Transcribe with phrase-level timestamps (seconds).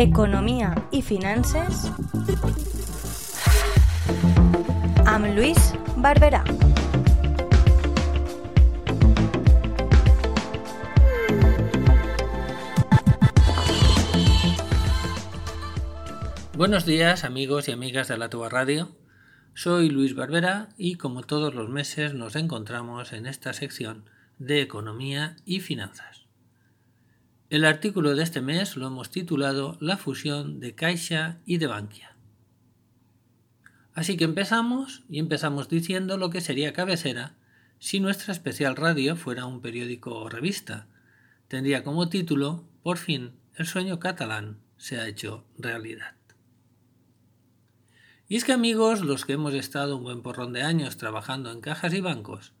[0.00, 1.84] Economia i finances
[5.04, 6.44] amb Lluís Barberà.
[16.56, 18.88] Buenos días amigos y amigas de la Tuba Radio.
[19.54, 24.04] Soy Luis Barbera y como todos los meses nos encontramos en esta sección
[24.40, 26.24] de Economía y Finanzas.
[27.50, 32.16] El artículo de este mes lo hemos titulado La fusión de Caixa y de Bankia.
[33.92, 37.34] Así que empezamos y empezamos diciendo lo que sería cabecera
[37.78, 40.86] si nuestra especial radio fuera un periódico o revista.
[41.48, 46.14] Tendría como título, por fin, el sueño catalán se ha hecho realidad.
[48.26, 51.60] Y es que amigos, los que hemos estado un buen porrón de años trabajando en
[51.60, 52.54] cajas y bancos,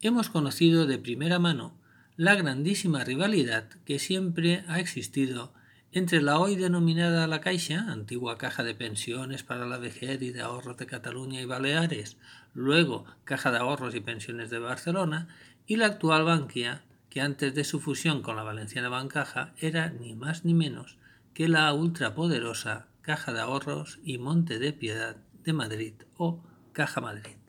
[0.00, 1.74] hemos conocido de primera mano
[2.16, 5.52] la grandísima rivalidad que siempre ha existido
[5.92, 10.42] entre la hoy denominada La Caixa, antigua caja de pensiones para la vejez y de
[10.42, 12.18] ahorros de Cataluña y Baleares,
[12.52, 15.28] luego Caja de Ahorros y Pensiones de Barcelona,
[15.66, 20.14] y la actual Bankia, que antes de su fusión con la Valenciana Bancaja era ni
[20.14, 20.98] más ni menos
[21.32, 26.42] que la ultrapoderosa Caja de Ahorros y Monte de Piedad de Madrid o
[26.72, 27.45] Caja Madrid.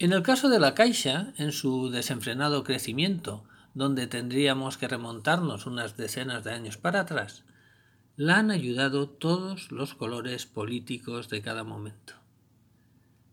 [0.00, 3.42] En el caso de la Caixa, en su desenfrenado crecimiento,
[3.74, 7.42] donde tendríamos que remontarnos unas decenas de años para atrás,
[8.16, 12.14] la han ayudado todos los colores políticos de cada momento.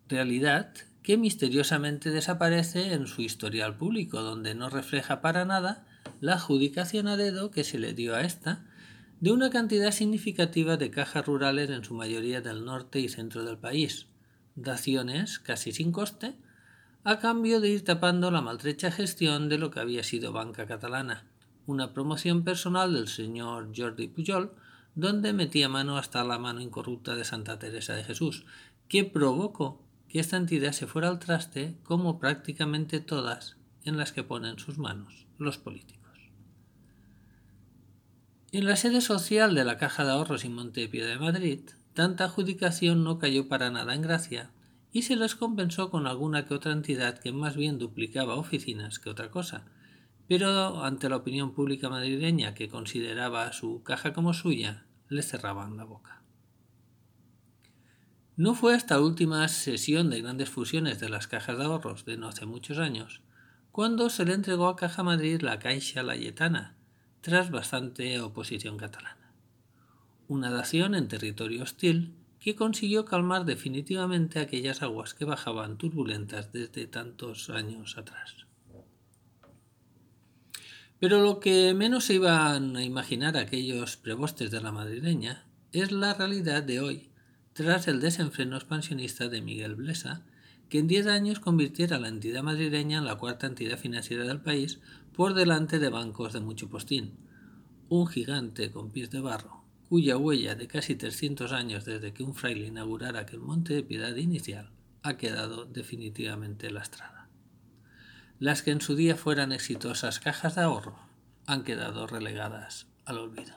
[0.08, 5.86] Realidad que misteriosamente desaparece en su historial público, donde no refleja para nada
[6.20, 8.66] la adjudicación a dedo que se le dio a esta
[9.20, 13.60] de una cantidad significativa de cajas rurales en su mayoría del norte y centro del
[13.60, 14.08] país,
[14.56, 16.36] daciones casi sin coste,
[17.08, 21.24] a cambio de ir tapando la maltrecha gestión de lo que había sido Banca Catalana,
[21.68, 24.52] una promoción personal del señor Jordi Pujol,
[24.96, 28.48] donde metía mano hasta la mano incorrupta de Santa Teresa de Jesús,
[28.88, 34.24] que provocó que esta entidad se fuera al traste como prácticamente todas en las que
[34.24, 36.32] ponen sus manos los políticos.
[38.52, 41.60] En la sede social de la Caja de Ahorros y Montepío de Madrid,
[41.94, 44.50] tanta adjudicación no cayó para nada en gracia
[44.96, 49.10] y se les compensó con alguna que otra entidad que más bien duplicaba oficinas que
[49.10, 49.66] otra cosa,
[50.30, 55.84] pero ante la opinión pública madrileña que consideraba su caja como suya, le cerraban la
[55.84, 56.24] boca.
[58.38, 62.16] No fue hasta la última sesión de grandes fusiones de las cajas de ahorros de
[62.16, 63.22] no hace muchos años,
[63.74, 66.78] cuando se le entregó a Caja Madrid la Caixa Layetana,
[67.20, 69.34] tras bastante oposición catalana.
[70.30, 76.86] Una dación en territorio hostil que consiguió calmar definitivamente aquellas aguas que bajaban turbulentas desde
[76.86, 78.46] tantos años atrás.
[81.00, 86.14] Pero lo que menos se iban a imaginar aquellos prebostes de la madrileña es la
[86.14, 87.10] realidad de hoy,
[87.54, 90.24] tras el desenfreno expansionista de Miguel Blesa,
[90.70, 94.42] que en diez años convirtiera a la entidad madrileña en la cuarta entidad financiera del
[94.42, 94.80] país
[95.16, 97.18] por delante de bancos de mucho postín,
[97.90, 102.36] un gigante con pies de barro, cuya huella de casi 300 años desde que un
[102.36, 104.72] fraile inaugurara aquel monte de piedad inicial
[105.04, 107.30] ha quedado definitivamente lastrada.
[108.40, 110.98] Las que en su día fueran exitosas cajas de ahorro
[111.46, 113.54] han quedado relegadas al olvido.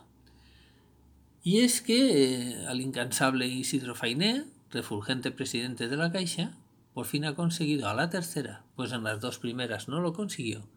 [1.42, 6.52] Y es que eh, al incansable Isidro Fainé, refulgente presidente de la Caixa,
[6.92, 10.68] por fin ha conseguido a la tercera, pues en las dos primeras no lo consiguió,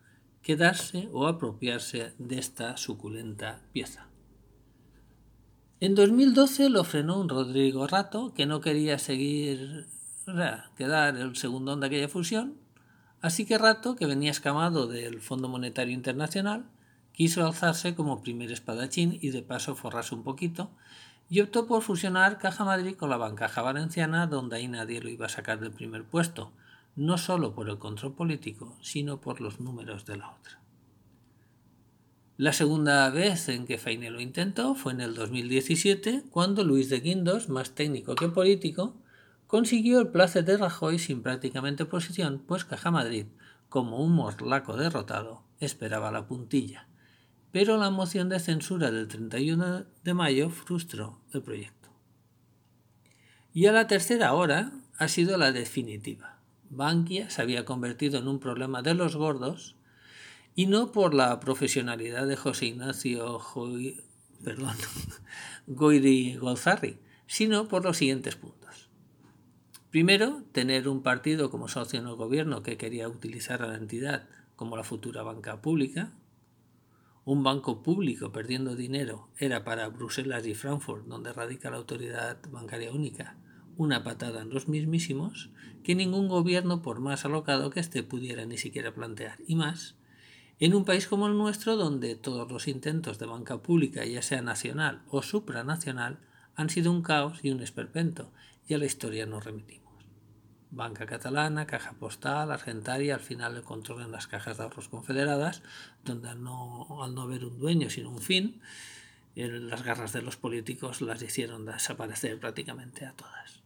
[0.41, 4.07] quedarse o apropiarse de esta suculenta pieza.
[5.83, 9.87] En 2012 lo frenó un Rodrigo Rato que no quería seguir,
[10.77, 12.53] quedar el segundón de aquella fusión,
[13.19, 16.65] así que Rato, que venía escamado del Fondo Monetario Internacional,
[17.13, 20.69] quiso alzarse como primer espadachín y de paso forrarse un poquito,
[21.31, 25.25] y optó por fusionar Caja Madrid con la Bancaja Valenciana, donde ahí nadie lo iba
[25.25, 26.51] a sacar del primer puesto,
[26.95, 30.60] no solo por el control político, sino por los números de la otra.
[32.41, 36.99] La segunda vez en que Feine lo intentó fue en el 2017, cuando Luis de
[36.99, 38.95] Guindos, más técnico que político,
[39.45, 43.27] consiguió el placer de Rajoy sin prácticamente oposición, pues Caja Madrid,
[43.69, 46.87] como un morlaco derrotado, esperaba la puntilla.
[47.51, 51.89] Pero la moción de censura del 31 de mayo frustró el proyecto.
[53.53, 56.39] Y a la tercera hora ha sido la definitiva.
[56.71, 59.75] Bankia se había convertido en un problema de los gordos
[60.55, 63.39] y no por la profesionalidad de José Ignacio
[65.67, 68.89] Goiri Golzarri, sino por los siguientes puntos.
[69.91, 74.27] Primero, tener un partido como socio en el gobierno que quería utilizar a la entidad
[74.55, 76.13] como la futura banca pública.
[77.25, 82.91] Un banco público perdiendo dinero era para Bruselas y Frankfurt, donde radica la autoridad bancaria
[82.91, 83.37] única,
[83.75, 85.51] una patada en los mismísimos
[85.83, 89.39] que ningún gobierno, por más alocado que esté, pudiera ni siquiera plantear.
[89.45, 89.95] Y más,
[90.61, 94.43] en un país como el nuestro, donde todos los intentos de banca pública, ya sea
[94.43, 96.19] nacional o supranacional,
[96.55, 98.31] han sido un caos y un esperpento,
[98.67, 99.91] y a la historia nos remitimos.
[100.69, 105.63] Banca catalana, caja postal, argentaria, al final el control en las cajas de ahorros confederadas,
[106.05, 108.61] donde al no, al no haber un dueño sino un fin,
[109.35, 113.60] las garras de los políticos las hicieron desaparecer prácticamente a todas.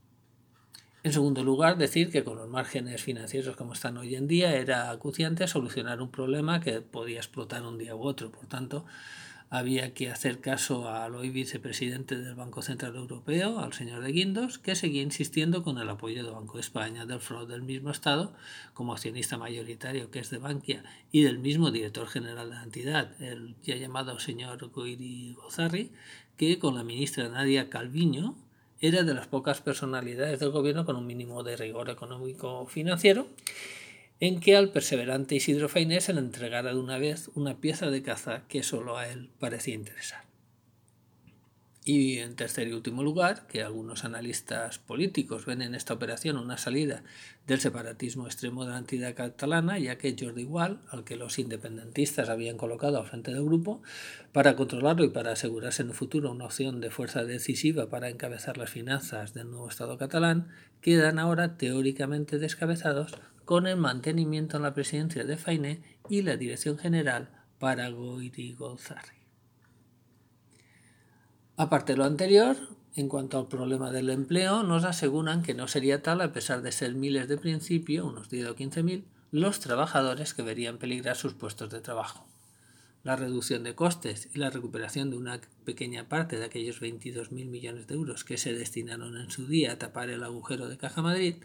[1.06, 4.90] En segundo lugar, decir que con los márgenes financieros como están hoy en día era
[4.90, 8.32] acuciante solucionar un problema que podía explotar un día u otro.
[8.32, 8.88] Por tanto,
[9.52, 14.58] había que hacer caso al hoy vicepresidente del Banco Central Europeo, al señor de Guindos,
[14.58, 18.34] que seguía insistiendo con el apoyo del Banco de España, del FROD del mismo Estado,
[18.74, 23.22] como accionista mayoritario que es de Bankia, y del mismo director general de la entidad,
[23.22, 25.92] el ya llamado señor Goiri Gozarri,
[26.36, 28.36] que con la ministra Nadia Calviño
[28.82, 33.28] era de las pocas personalidades del gobierno con un mínimo de rigor económico financiero
[34.20, 38.02] en que al perseverante Isidro Fainé se le entregara de una vez una pieza de
[38.02, 40.25] caza que solo a él parecía interesar.
[41.88, 46.58] Y en tercer y último lugar, que algunos analistas políticos ven en esta operación una
[46.58, 47.04] salida
[47.46, 52.30] del separatismo extremo de la entidad catalana, ya que Jordi Wall, al que los independentistas
[52.30, 53.84] habían colocado al frente del grupo,
[54.32, 58.58] para controlarlo y para asegurarse en el futuro una opción de fuerza decisiva para encabezar
[58.58, 60.48] las finanzas del nuevo Estado catalán,
[60.82, 63.14] quedan ahora teóricamente descabezados
[63.46, 67.30] con el mantenimiento en la presidencia de Fainé y la dirección general
[67.60, 69.15] para Goiri Golzarri.
[71.58, 72.58] Aparte de lo anterior,
[72.98, 76.74] en cuanto al problema del empleo, nos aseguran que no sería tal, a pesar de
[76.74, 81.34] ser miles de principio, unos 10 o 15 mil, los trabajadores que verían peligrar sus
[81.34, 82.28] puestos de trabajo.
[83.04, 87.88] La reducción de costes y la recuperación de una pequeña parte de aquellos 22.000 millones
[87.88, 91.36] de euros que se destinaron en su día a tapar el agujero de Caja Madrid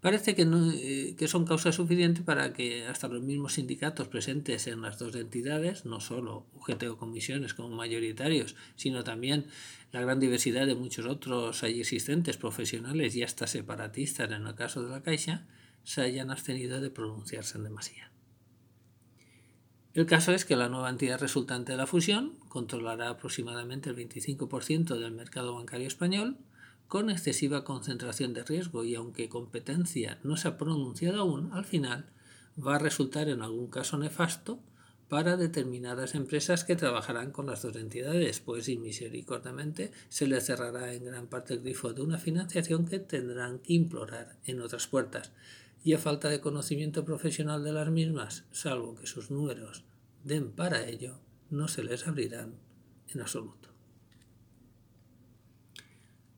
[0.00, 4.82] parece que, eh, que son causa suficiente para que hasta los mismos sindicatos presentes en
[4.82, 9.46] las dos entidades, no solo UGT o comisiones como mayoritarios, sino también
[9.92, 14.82] la gran diversidad de muchos otros allí existentes, profesionales y hasta separatistas en el caso
[14.82, 15.46] de la Caixa,
[15.84, 18.10] se hayan abstenido de pronunciarse en demasía.
[19.94, 24.98] El caso es que la nueva entidad resultante de la fusión controlará aproximadamente el 25%
[24.98, 26.36] del mercado bancario español,
[26.88, 32.06] con excesiva concentración de riesgo y aunque competencia no se ha pronunciado aún, al final
[32.58, 34.60] va a resultar en algún caso nefasto
[35.08, 41.04] para determinadas empresas que trabajarán con las dos entidades, pues inmisericordiamente se les cerrará en
[41.04, 45.32] gran parte el grifo de una financiación que tendrán que implorar en otras puertas,
[45.84, 49.84] y a falta de conocimiento profesional de las mismas, salvo que sus números
[50.24, 52.54] den para ello, no se les abrirán
[53.14, 53.75] en absoluto.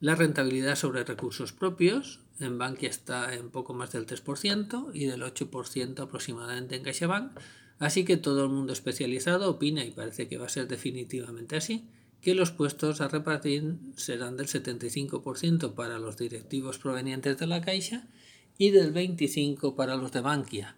[0.00, 5.22] La rentabilidad sobre recursos propios en Bankia está en poco más del 3% y del
[5.22, 7.32] 8% aproximadamente en CaixaBank,
[7.80, 11.88] así que todo el mundo especializado opina, y parece que va a ser definitivamente así,
[12.20, 18.06] que los puestos a repartir serán del 75% para los directivos provenientes de la Caixa
[18.56, 20.76] y del 25% para los de Bankia.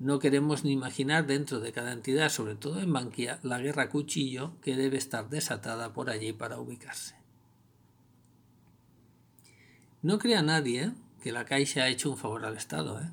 [0.00, 4.60] No queremos ni imaginar dentro de cada entidad, sobre todo en Bankia, la guerra cuchillo
[4.60, 7.23] que debe estar desatada por allí para ubicarse.
[10.04, 10.92] No crea nadie
[11.22, 13.00] que la Caixa ha hecho un favor al Estado.
[13.00, 13.08] ¿eh?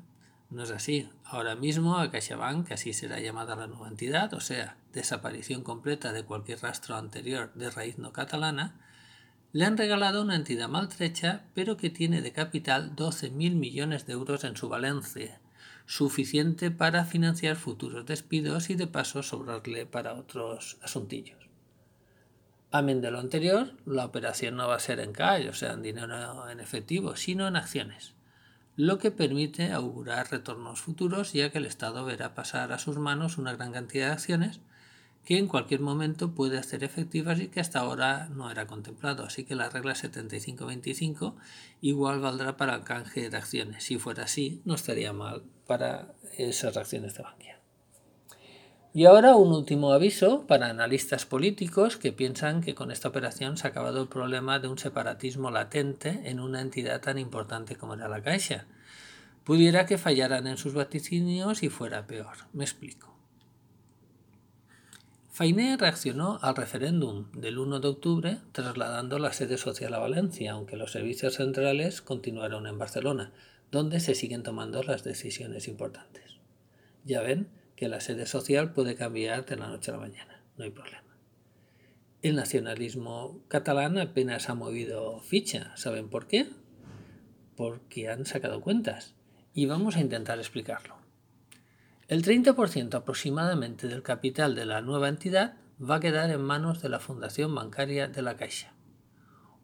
[0.50, 1.08] No es así.
[1.24, 6.12] Ahora mismo a CaixaBank, que así será llamada la nueva entidad, o sea, desaparición completa
[6.12, 8.78] de cualquier rastro anterior de raíz no catalana,
[9.52, 14.44] le han regalado una entidad maltrecha, pero que tiene de capital 12.000 millones de euros
[14.44, 15.38] en su balance,
[15.86, 21.51] suficiente para financiar futuros despidos y de paso sobrarle para otros asuntillos.
[22.74, 25.82] Amén de lo anterior, la operación no va a ser en cash, o sea, en
[25.82, 28.14] dinero en efectivo, sino en acciones,
[28.76, 33.36] lo que permite augurar retornos futuros, ya que el Estado verá pasar a sus manos
[33.36, 34.60] una gran cantidad de acciones
[35.26, 39.24] que en cualquier momento puede hacer efectivas y que hasta ahora no era contemplado.
[39.24, 41.34] Así que la regla 75-25
[41.80, 43.84] igual valdrá para el canje de acciones.
[43.84, 47.51] Si fuera así, no estaría mal para esas acciones de Bankia.
[48.94, 53.66] Y ahora un último aviso para analistas políticos que piensan que con esta operación se
[53.66, 58.08] ha acabado el problema de un separatismo latente en una entidad tan importante como era
[58.08, 58.66] la Caixa.
[59.44, 62.36] Pudiera que fallaran en sus vaticinios y fuera peor.
[62.52, 63.16] Me explico.
[65.30, 70.76] Fainé reaccionó al referéndum del 1 de octubre trasladando la sede social a Valencia, aunque
[70.76, 73.32] los servicios centrales continuaron en Barcelona,
[73.70, 76.36] donde se siguen tomando las decisiones importantes.
[77.06, 77.48] Ya ven
[77.82, 81.02] que la sede social puede cambiar de la noche a la mañana, no hay problema.
[82.22, 85.76] El nacionalismo catalán apenas ha movido ficha.
[85.76, 86.48] ¿Saben por qué?
[87.56, 89.16] Porque han sacado cuentas.
[89.52, 90.94] Y vamos a intentar explicarlo.
[92.06, 96.88] El 30% aproximadamente del capital de la nueva entidad va a quedar en manos de
[96.88, 98.74] la Fundación Bancaria de la Caixa,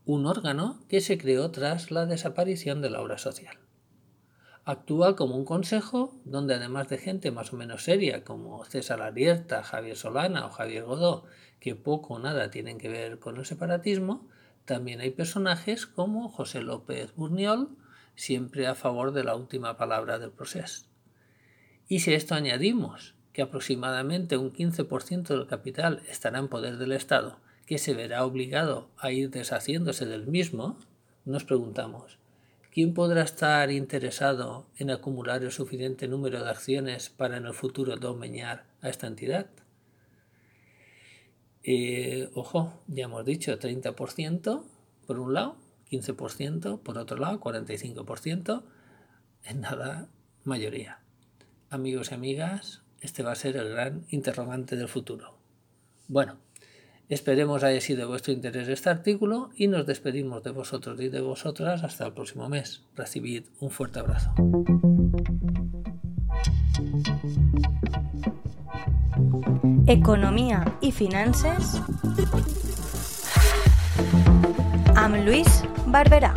[0.04, 3.67] un órgano que se creó tras la desaparición de la obra social.
[4.68, 9.62] Actúa como un consejo donde además de gente más o menos seria como César Arierta,
[9.62, 11.24] Javier Solana o Javier Godó,
[11.58, 14.28] que poco o nada tienen que ver con el separatismo,
[14.66, 17.70] también hay personajes como José López Burniol,
[18.14, 20.84] siempre a favor de la última palabra del proceso.
[21.88, 26.92] Y si a esto añadimos que aproximadamente un 15% del capital estará en poder del
[26.92, 30.78] Estado, que se verá obligado a ir deshaciéndose del mismo,
[31.24, 32.18] nos preguntamos,
[32.78, 37.96] ¿Quién podrá estar interesado en acumular el suficiente número de acciones para en el futuro
[37.96, 39.50] domeñar a esta entidad?
[41.64, 44.62] Eh, ojo, ya hemos dicho 30%
[45.08, 45.56] por un lado,
[45.90, 48.62] 15% por otro lado, 45%,
[49.42, 50.08] en nada
[50.44, 51.00] mayoría.
[51.70, 55.36] Amigos y amigas, este va a ser el gran interrogante del futuro.
[56.06, 56.38] Bueno,
[57.08, 61.22] Esperemos haya sido de vuestro interés este artículo y nos despedimos de vosotros y de
[61.22, 62.82] vosotras hasta el próximo mes.
[62.96, 64.30] Recibid un fuerte abrazo.
[69.86, 71.80] Economía y finanzas
[74.94, 76.34] amb Luis Barberà.